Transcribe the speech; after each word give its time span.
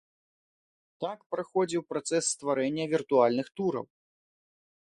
Так 1.05 1.19
праходзіў 1.35 1.81
працэс 1.93 2.23
стварэння 2.33 2.85
віртуальных 2.97 3.47
тураў. 3.61 3.85